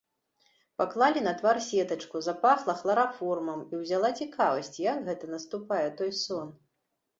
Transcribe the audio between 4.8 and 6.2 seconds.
як гэта наступае той